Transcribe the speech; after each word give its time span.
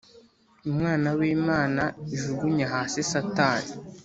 Umwana 0.69 1.09
w 1.17 1.21
Imana 1.35 1.83
ijugunye 2.15 2.65
hasi 2.73 2.99
satani 3.11 3.69